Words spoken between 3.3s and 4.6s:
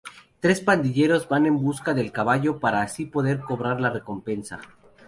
cobrar la recompensa.